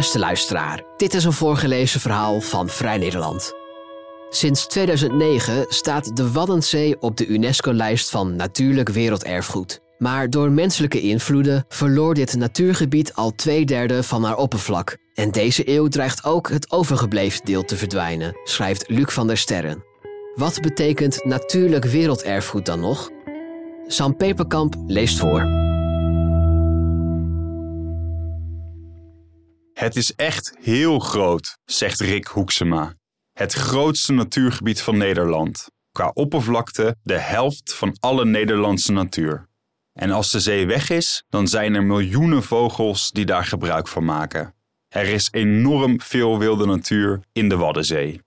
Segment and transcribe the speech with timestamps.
[0.00, 3.52] Beste luisteraar, dit is een voorgelezen verhaal van Vrij Nederland.
[4.30, 9.80] Sinds 2009 staat de Waddenzee op de UNESCO-lijst van Natuurlijk Werelderfgoed.
[9.98, 14.96] Maar door menselijke invloeden verloor dit natuurgebied al twee derde van haar oppervlak.
[15.14, 19.84] En deze eeuw dreigt ook het overgebleven deel te verdwijnen, schrijft Luc van der Sterren.
[20.34, 23.10] Wat betekent natuurlijk werelderfgoed dan nog?
[23.86, 25.69] Sam Peperkamp leest voor.
[29.80, 32.94] Het is echt heel groot, zegt Rick Hoeksema.
[33.32, 35.70] Het grootste natuurgebied van Nederland.
[35.92, 39.48] Qua oppervlakte de helft van alle Nederlandse natuur.
[39.92, 44.04] En als de zee weg is, dan zijn er miljoenen vogels die daar gebruik van
[44.04, 44.54] maken.
[44.88, 48.20] Er is enorm veel wilde natuur in de Waddenzee.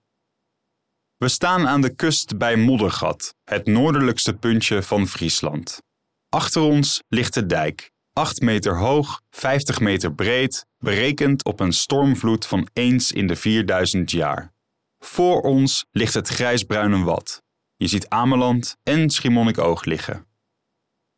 [1.17, 5.81] We staan aan de kust bij Moddergat, het noordelijkste puntje van Friesland.
[6.29, 12.46] Achter ons ligt de dijk, 8 meter hoog, 50 meter breed, berekend op een stormvloed
[12.46, 14.54] van eens in de 4000 jaar.
[14.99, 17.41] Voor ons ligt het grijsbruine Wad.
[17.76, 20.26] Je ziet Ameland en Schiermonnikoog liggen.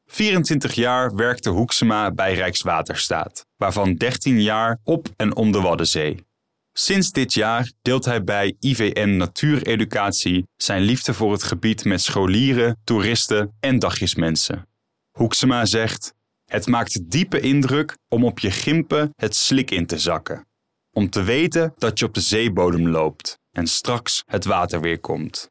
[0.05, 6.25] 24 jaar werkte Hoeksema bij Rijkswaterstaat, waarvan 13 jaar op en om de Waddenzee.
[6.73, 12.77] Sinds dit jaar deelt hij bij IVN Natuureducatie zijn liefde voor het gebied met scholieren,
[12.83, 14.67] toeristen en dagjesmensen.
[15.11, 16.14] Hoeksema zegt:
[16.56, 20.48] Het maakt diepe indruk om op je gimpen het slik in te zakken.
[20.94, 25.50] Om te weten dat je op de zeebodem loopt en straks het water weer komt.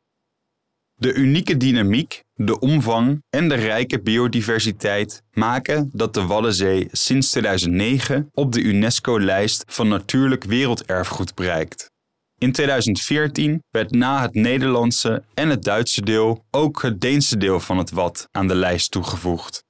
[0.94, 8.28] De unieke dynamiek, de omvang en de rijke biodiversiteit maken dat de Waddenzee sinds 2009
[8.32, 11.90] op de UNESCO-lijst van Natuurlijk Werelderfgoed bereikt.
[12.38, 17.78] In 2014 werd na het Nederlandse en het Duitse deel ook het Deense deel van
[17.78, 19.64] het Wad aan de lijst toegevoegd.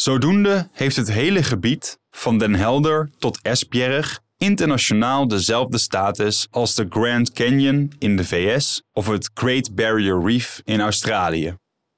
[0.00, 6.86] Zodoende heeft het hele gebied, van Den Helder tot Esbjerg, internationaal dezelfde status als de
[6.88, 11.56] Grand Canyon in de VS of het Great Barrier Reef in Australië.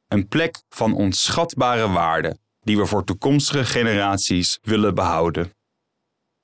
[0.08, 5.52] Een plek van onschatbare waarde die we voor toekomstige generaties willen behouden.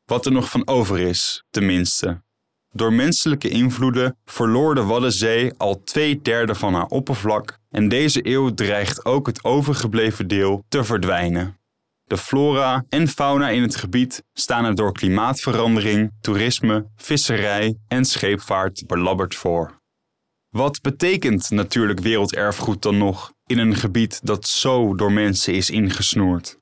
[0.05, 2.25] Wat er nog van over is, tenminste.
[2.77, 8.55] Door menselijke invloeden verloor de Waddenzee al twee derde van haar oppervlak en deze eeuw
[8.55, 11.59] dreigt ook het overgebleven deel te verdwijnen.
[12.05, 18.87] De flora en fauna in het gebied staan er door klimaatverandering, toerisme, visserij en scheepvaart
[18.87, 19.81] belabberd voor.
[20.51, 26.59] Wat betekent natuurlijk werelderfgoed dan nog in een gebied dat zo door mensen is ingesnoerd?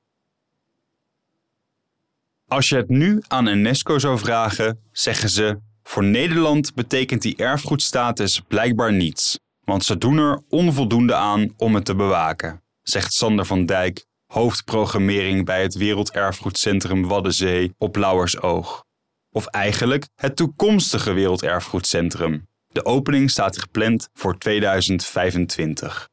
[2.49, 5.59] Als je het nu aan UNESCO zou vragen, zeggen ze:
[5.89, 11.84] voor Nederland betekent die erfgoedstatus blijkbaar niets, want ze doen er onvoldoende aan om het
[11.84, 18.84] te bewaken, zegt Sander van Dijk, hoofdprogrammering bij het Werelderfgoedcentrum Waddenzee op Lauwersoog.
[19.31, 22.47] Of eigenlijk het toekomstige Werelderfgoedcentrum.
[22.66, 26.09] De opening staat gepland voor 2025.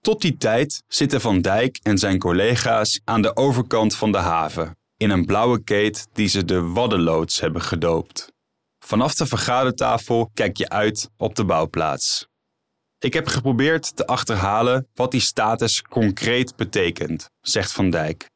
[0.00, 4.76] Tot die tijd zitten Van Dijk en zijn collega's aan de overkant van de haven,
[4.96, 8.32] in een blauwe keet die ze de Waddenloods hebben gedoopt.
[8.88, 12.26] Vanaf de vergadertafel kijk je uit op de bouwplaats.
[12.98, 18.30] Ik heb geprobeerd te achterhalen wat die status concreet betekent, zegt Van Dijk.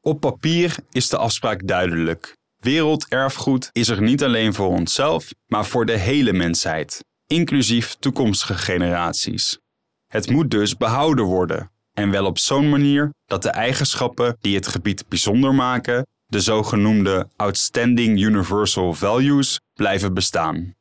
[0.00, 2.36] Op papier is de afspraak duidelijk.
[2.56, 9.58] Werelderfgoed is er niet alleen voor onszelf, maar voor de hele mensheid, inclusief toekomstige generaties.
[10.06, 14.66] Het moet dus behouden worden, en wel op zo'n manier dat de eigenschappen die het
[14.66, 20.74] gebied bijzonder maken, de zogenoemde Outstanding Universal Values, blijven bestaan.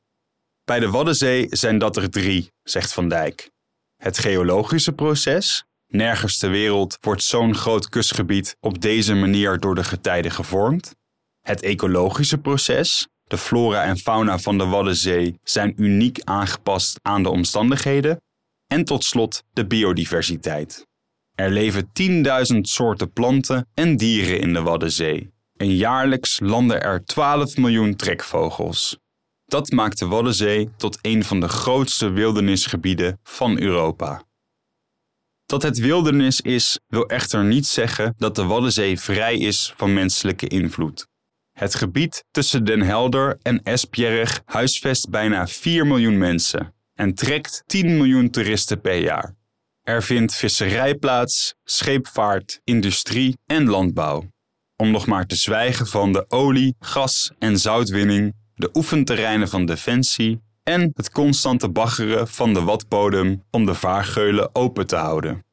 [0.63, 3.49] Bij de Waddenzee zijn dat er drie, zegt Van Dijk.
[3.97, 5.63] Het geologische proces.
[5.87, 10.95] Nergens ter wereld wordt zo'n groot kustgebied op deze manier door de getijden gevormd.
[11.41, 13.07] Het ecologische proces.
[13.23, 18.21] De flora en fauna van de Waddenzee zijn uniek aangepast aan de omstandigheden.
[18.67, 20.87] En tot slot de biodiversiteit.
[21.35, 21.89] Er leven
[22.53, 25.37] 10.000 soorten planten en dieren in de Waddenzee.
[25.59, 28.97] En jaarlijks landen er 12 miljoen trekvogels.
[29.45, 34.23] Dat maakt de Waddenzee tot een van de grootste wildernisgebieden van Europa.
[35.45, 40.47] Dat het wildernis is, wil echter niet zeggen dat de Waddenzee vrij is van menselijke
[40.47, 41.07] invloed.
[41.51, 47.97] Het gebied tussen Den Helder en Esbjerg huisvest bijna 4 miljoen mensen en trekt 10
[47.97, 49.35] miljoen toeristen per jaar.
[49.81, 54.29] Er vindt visserij plaats, scheepvaart, industrie en landbouw.
[54.81, 60.41] Om nog maar te zwijgen van de olie, gas en zoutwinning de oefenterreinen van Defensie
[60.63, 65.45] en het constante baggeren van de watbodem om de vaargeulen open te houden.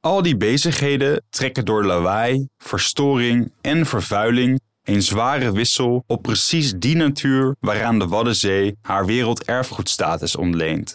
[0.00, 6.96] Al die bezigheden trekken door lawaai, verstoring en vervuiling een zware wissel op precies die
[6.96, 10.94] natuur waaraan de Waddenzee haar werelderfgoedstatus ontleent.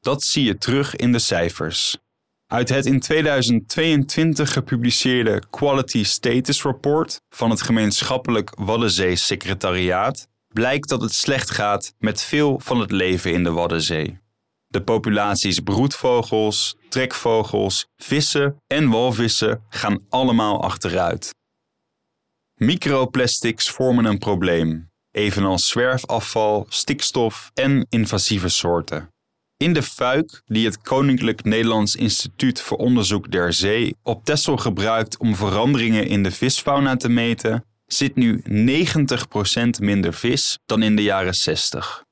[0.00, 1.98] Dat zie je terug in de cijfers.
[2.48, 11.12] Uit het in 2022 gepubliceerde Quality Status Report van het gemeenschappelijk Waddenzee-secretariaat blijkt dat het
[11.12, 14.18] slecht gaat met veel van het leven in de Waddenzee.
[14.66, 21.34] De populaties broedvogels, trekvogels, vissen en walvissen gaan allemaal achteruit.
[22.54, 29.08] Microplastics vormen een probleem, evenals zwerfafval, stikstof en invasieve soorten.
[29.58, 35.18] In de fuik die het Koninklijk Nederlands Instituut voor Onderzoek der Zee op Texel gebruikt
[35.18, 38.44] om veranderingen in de visfauna te meten, zit nu 90%
[39.80, 42.04] minder vis dan in de jaren 60.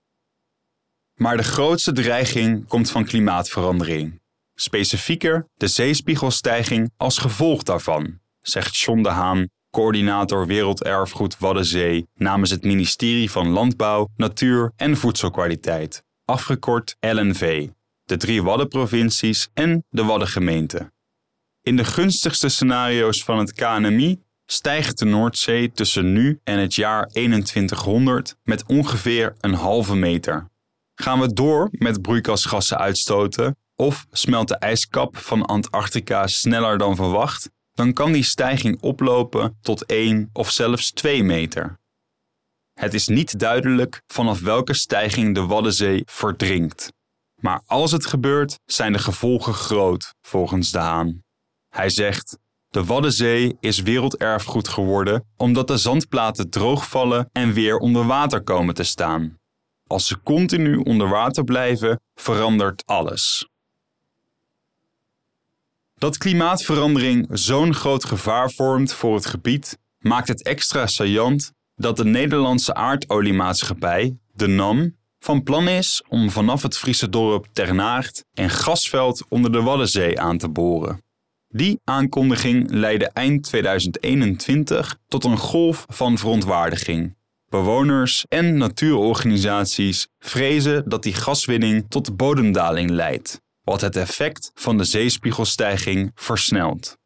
[1.14, 4.20] Maar de grootste dreiging komt van klimaatverandering.
[4.54, 12.64] Specifieker de zeespiegelstijging als gevolg daarvan, zegt John de Haan, coördinator Werelderfgoed Waddenzee namens het
[12.64, 17.68] ministerie van Landbouw, Natuur en Voedselkwaliteit, afgekort LNV,
[18.04, 20.92] de drie Waddenprovincies en de Waddengemeente.
[21.62, 27.06] In de gunstigste scenario's van het KNMI stijgt de Noordzee tussen nu en het jaar
[27.06, 30.50] 2100 met ongeveer een halve meter.
[30.94, 37.50] Gaan we door met broeikasgassen uitstoten of smelt de ijskap van Antarctica sneller dan verwacht,
[37.72, 41.78] dan kan die stijging oplopen tot 1 of zelfs 2 meter.
[42.78, 46.92] Het is niet duidelijk vanaf welke stijging de Waddenzee verdrinkt.
[47.36, 51.22] Maar als het gebeurt, zijn de gevolgen groot, volgens de Haan.
[51.68, 52.38] Hij zegt:
[52.68, 58.84] De Waddenzee is werelderfgoed geworden omdat de zandplaten droogvallen en weer onder water komen te
[58.84, 59.38] staan.
[59.86, 63.48] Als ze continu onder water blijven, verandert alles.
[65.94, 72.04] Dat klimaatverandering zo'n groot gevaar vormt voor het gebied, maakt het extra saillant dat de
[72.04, 79.24] Nederlandse aardoliemaatschappij, de NAM, van plan is om vanaf het Friese dorp Ternaert een gasveld
[79.28, 81.04] onder de Waddenzee aan te boren.
[81.48, 87.16] Die aankondiging leidde eind 2021 tot een golf van verontwaardiging.
[87.48, 94.84] Bewoners en natuurorganisaties vrezen dat die gaswinning tot bodemdaling leidt, wat het effect van de
[94.84, 96.98] zeespiegelstijging versnelt.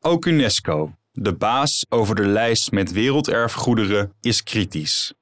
[0.00, 5.14] Ook UNESCO, de baas over de lijst met werelderfgoederen, is kritisch.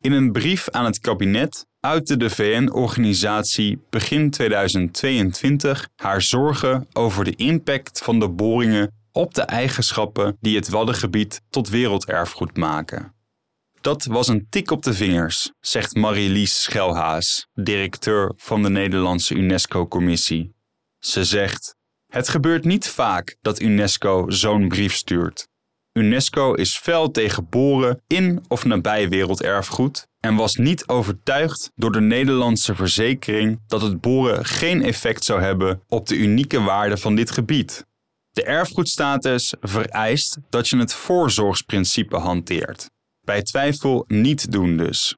[0.00, 7.34] In een brief aan het kabinet uitte de VN-organisatie begin 2022 haar zorgen over de
[7.34, 13.14] impact van de boringen op de eigenschappen die het Waddengebied tot werelderfgoed maken.
[13.80, 20.54] Dat was een tik op de vingers, zegt Marie-Lies Schelhaas, directeur van de Nederlandse UNESCO-commissie.
[20.98, 21.75] Ze zegt:
[22.06, 25.48] Het gebeurt niet vaak dat UNESCO zo'n brief stuurt.
[25.92, 32.00] UNESCO is fel tegen boren in of nabij werelderfgoed en was niet overtuigd door de
[32.00, 37.30] Nederlandse verzekering dat het boren geen effect zou hebben op de unieke waarde van dit
[37.30, 37.86] gebied.
[38.30, 42.90] De erfgoedstatus vereist dat je het voorzorgsprincipe hanteert.
[43.20, 45.16] Bij twijfel niet doen dus.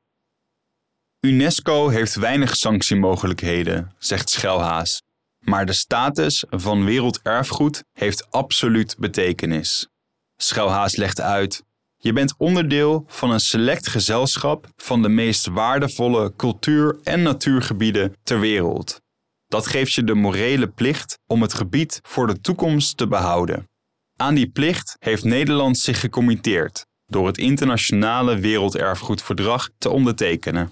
[1.21, 5.03] UNESCO heeft weinig sanctiemogelijkheden, zegt Schelhaas.
[5.39, 9.89] Maar de status van werelderfgoed heeft absoluut betekenis.
[10.37, 11.63] Schelhaas legt uit:
[11.97, 18.41] Je bent onderdeel van een select gezelschap van de meest waardevolle cultuur- en natuurgebieden ter
[18.41, 19.01] wereld.
[19.47, 23.69] Dat geeft je de morele plicht om het gebied voor de toekomst te behouden.
[24.17, 30.71] Aan die plicht heeft Nederland zich gecommitteerd door het Internationale Werelderfgoedverdrag te ondertekenen.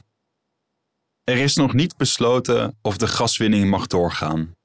[1.25, 4.56] Er is nog niet besloten of de gaswinning mag doorgaan.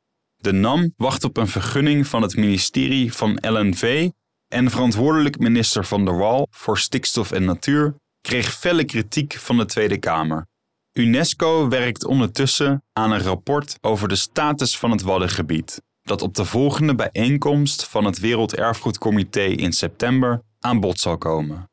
[0.41, 4.09] De NAM wacht op een vergunning van het ministerie van LNV
[4.47, 9.65] en verantwoordelijk minister Van der Wal voor stikstof en natuur kreeg felle kritiek van de
[9.65, 10.45] Tweede Kamer.
[10.93, 16.45] UNESCO werkt ondertussen aan een rapport over de status van het Waddengebied, dat op de
[16.45, 21.69] volgende bijeenkomst van het Werelderfgoedcomité in september aan bod zal komen.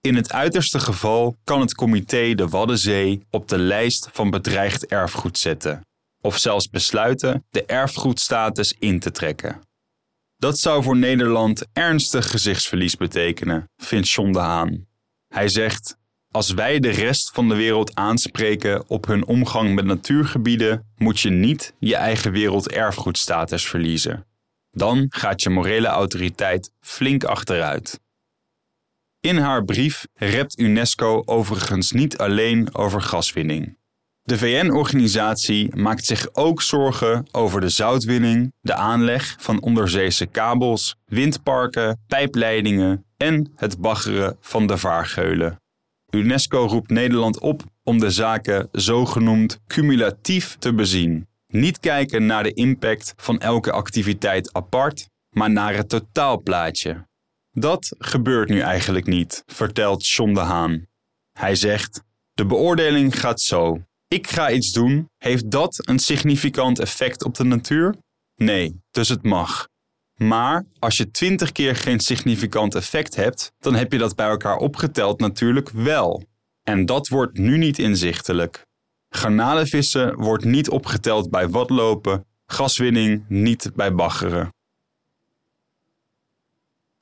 [0.00, 5.38] In het uiterste geval kan het comité de Waddenzee op de lijst van bedreigd erfgoed
[5.38, 5.80] zetten,
[6.20, 9.60] of zelfs besluiten de erfgoedstatus in te trekken.
[10.36, 14.86] Dat zou voor Nederland ernstig gezichtsverlies betekenen, vindt John de Haan.
[15.28, 15.96] Hij zegt:
[16.30, 21.30] Als wij de rest van de wereld aanspreken op hun omgang met natuurgebieden, moet je
[21.30, 24.26] niet je eigen werelderfgoedstatus verliezen.
[24.70, 28.00] Dan gaat je morele autoriteit flink achteruit.
[29.20, 33.78] In haar brief rept UNESCO overigens niet alleen over gaswinning.
[34.26, 42.04] De VN-organisatie maakt zich ook zorgen over de zoutwinning, de aanleg van onderzeese kabels, windparken,
[42.06, 45.60] pijpleidingen, en het baggeren van de vaargeulen.
[46.10, 51.26] UNESCO roept Nederland op om de zaken zogenoemd cumulatief te bezien.
[51.46, 57.06] Niet kijken naar de impact van elke activiteit apart, maar naar het totaalplaatje.
[57.52, 60.86] Dat gebeurt nu eigenlijk niet, vertelt John de Haan.
[61.32, 62.02] Hij zegt:
[62.32, 63.85] De beoordeling gaat zo.
[64.08, 65.08] Ik ga iets doen.
[65.18, 67.96] Heeft dat een significant effect op de natuur?
[68.36, 69.68] Nee, dus het mag.
[70.16, 74.56] Maar als je twintig keer geen significant effect hebt, dan heb je dat bij elkaar
[74.56, 76.24] opgeteld natuurlijk wel.
[76.62, 78.66] En dat wordt nu niet inzichtelijk.
[79.08, 84.54] Garnalenvissen wordt niet opgeteld bij watlopen, gaswinning niet bij baggeren.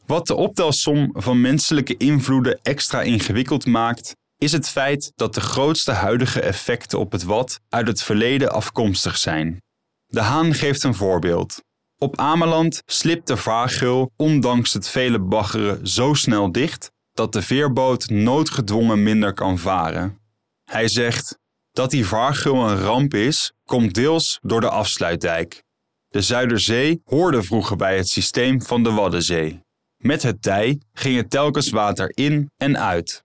[0.06, 5.92] Wat de optelsom van menselijke invloeden extra ingewikkeld maakt, is het feit dat de grootste
[5.92, 9.62] huidige effecten op het wat uit het verleden afkomstig zijn.
[10.06, 11.62] De Haan geeft een voorbeeld.
[11.98, 18.08] Op Ameland slipt de vaargeul ondanks het vele baggeren zo snel dicht dat de veerboot
[18.08, 20.18] noodgedwongen minder kan varen.
[20.64, 21.38] Hij zegt
[21.72, 25.62] dat die vaargeul een ramp is, komt deels door de afsluitdijk.
[26.08, 29.60] De Zuiderzee hoorde vroeger bij het systeem van de Waddenzee.
[29.96, 33.24] Met het tij ging het telkens water in en uit.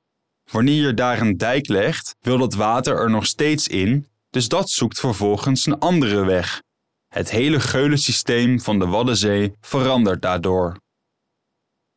[0.51, 4.69] Wanneer je daar een dijk legt, wil dat water er nog steeds in, dus dat
[4.69, 6.61] zoekt vervolgens een andere weg.
[7.07, 10.79] Het hele geulensysteem van de Waddenzee verandert daardoor.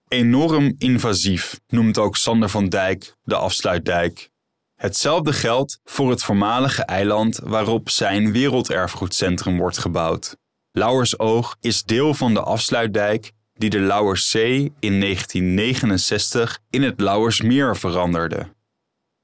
[0.08, 4.30] Enorm invasief noemt ook Sander van Dijk de afsluitdijk.
[4.74, 10.36] Hetzelfde geldt voor het voormalige eiland waarop zijn werelderfgoedcentrum wordt gebouwd.
[10.70, 18.54] Lauwersoog is deel van de afsluitdijk die de Lauwerszee in 1969 in het Lauwersmeer veranderde.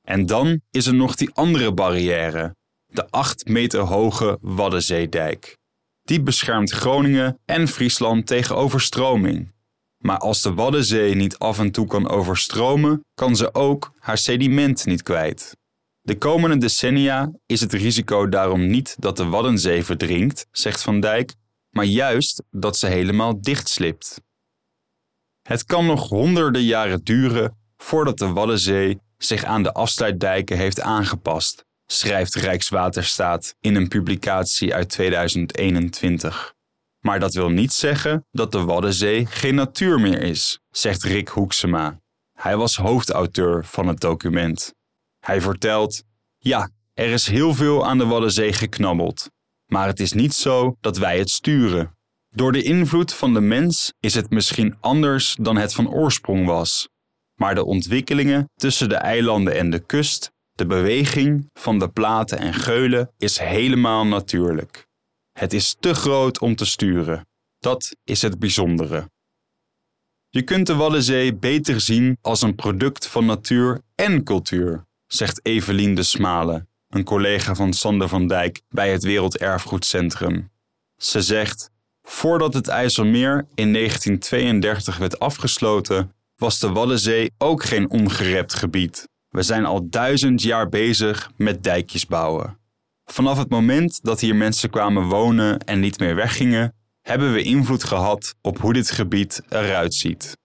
[0.02, 2.54] En dan is er nog die andere barrière,
[2.86, 5.56] de 8 meter hoge Waddenzeedijk.
[6.02, 9.52] Die beschermt Groningen en Friesland tegen overstroming.
[9.98, 14.84] Maar als de Waddenzee niet af en toe kan overstromen, kan ze ook haar sediment
[14.84, 15.56] niet kwijt.
[16.00, 21.34] De komende decennia is het risico daarom niet dat de Waddenzee verdrinkt, zegt Van Dijk,
[21.70, 24.26] maar juist dat ze helemaal dichtslipt.
[25.48, 31.64] Het kan nog honderden jaren duren voordat de Waddenzee zich aan de afsluitdijken heeft aangepast,
[31.86, 36.54] schrijft Rijkswaterstaat in een publicatie uit 2021.
[37.00, 42.00] Maar dat wil niet zeggen dat de Waddenzee geen natuur meer is, zegt Rick Hoeksema.
[42.32, 44.74] Hij was hoofdauteur van het document.
[45.18, 46.02] Hij vertelt:
[46.38, 49.30] Ja, er is heel veel aan de Waddenzee geknabbeld.
[49.66, 51.97] Maar het is niet zo dat wij het sturen.
[52.28, 56.88] Door de invloed van de mens is het misschien anders dan het van oorsprong was.
[57.34, 62.54] Maar de ontwikkelingen tussen de eilanden en de kust, de beweging van de platen en
[62.54, 64.86] geulen is helemaal natuurlijk.
[65.32, 67.26] Het is te groot om te sturen.
[67.58, 69.10] Dat is het bijzondere.
[70.28, 75.94] Je kunt de Waddenzee beter zien als een product van natuur en cultuur, zegt Evelien
[75.94, 80.50] de Smale, een collega van Sander van Dijk bij het Werelderfgoedcentrum.
[80.96, 81.70] Ze zegt:
[82.10, 89.08] Voordat het IJsselmeer in 1932 werd afgesloten, was de Waddenzee ook geen ongerept gebied.
[89.28, 92.58] We zijn al duizend jaar bezig met dijkjes bouwen.
[93.04, 97.84] Vanaf het moment dat hier mensen kwamen wonen en niet meer weggingen, hebben we invloed
[97.84, 100.36] gehad op hoe dit gebied eruit ziet.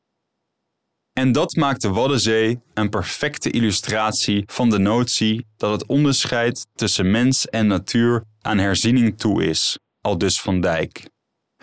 [1.13, 7.11] En dat maakt de Waddenzee een perfecte illustratie van de notie dat het onderscheid tussen
[7.11, 11.11] mens en natuur aan herziening toe is, al dus Van Dijk.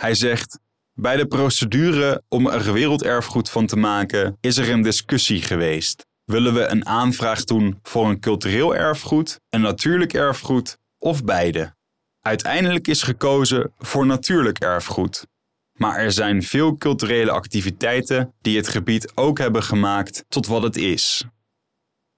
[0.00, 0.58] Hij zegt:
[0.94, 6.06] Bij de procedure om er werelderfgoed van te maken is er een discussie geweest.
[6.24, 11.74] Willen we een aanvraag doen voor een cultureel erfgoed, een natuurlijk erfgoed of beide?
[12.20, 15.26] Uiteindelijk is gekozen voor natuurlijk erfgoed.
[15.72, 20.76] Maar er zijn veel culturele activiteiten die het gebied ook hebben gemaakt tot wat het
[20.76, 21.24] is.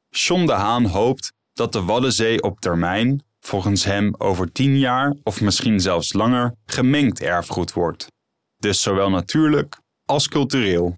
[0.09, 5.41] John de Haan hoopt dat de Waddenzee op termijn, volgens hem over tien jaar of
[5.41, 8.07] misschien zelfs langer, gemengd erfgoed wordt.
[8.57, 10.97] Dus zowel natuurlijk als cultureel.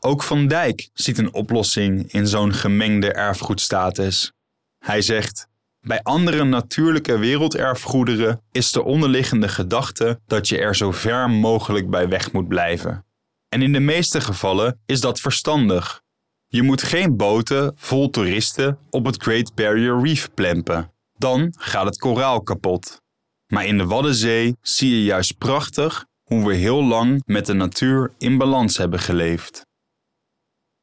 [0.00, 4.32] Ook Van Dijk ziet een oplossing in zo'n gemengde erfgoedstatus.
[4.78, 5.46] Hij zegt:
[5.80, 12.08] Bij andere natuurlijke werelderfgoederen is de onderliggende gedachte dat je er zo ver mogelijk bij
[12.08, 13.04] weg moet blijven.
[13.48, 16.02] En in de meeste gevallen is dat verstandig.
[16.46, 20.92] Je moet geen boten vol toeristen op het Great Barrier Reef plempen.
[21.20, 23.00] Dan gaat het koraal kapot.
[23.46, 28.12] Maar in de Waddenzee zie je juist prachtig hoe we heel lang met de natuur
[28.18, 29.66] in balans hebben geleefd.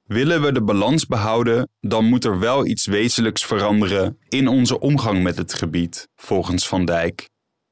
[0.04, 5.24] Willen we de balans behouden, dan moet er wel iets wezenlijks veranderen in onze omgang
[5.24, 7.30] met het gebied, volgens Van Dijk.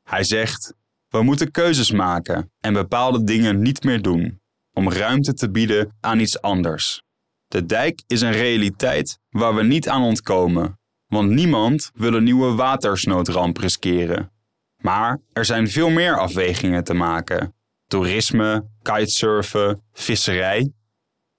[0.09, 0.73] Hij zegt:
[1.07, 4.39] We moeten keuzes maken en bepaalde dingen niet meer doen.
[4.73, 7.01] om ruimte te bieden aan iets anders.
[7.47, 10.79] De dijk is een realiteit waar we niet aan ontkomen,
[11.15, 14.31] want niemand wil een nieuwe watersnoodramp riskeren.
[14.81, 17.55] Maar er zijn veel meer afwegingen te maken:
[17.87, 20.71] toerisme, kitesurfen, visserij.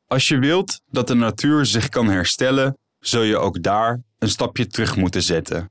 [0.06, 4.66] Als je wilt dat de natuur zich kan herstellen, zul je ook daar een stapje
[4.66, 5.70] terug moeten zetten.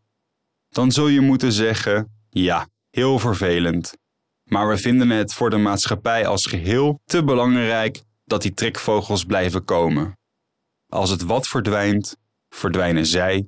[0.70, 3.98] Dan zul je moeten zeggen: ja, heel vervelend.
[4.44, 9.64] Maar we vinden het voor de maatschappij als geheel te belangrijk dat die trekvogels blijven
[9.64, 10.18] komen.
[10.88, 12.18] Als het wat verdwijnt,
[12.50, 13.48] verdwijnen zij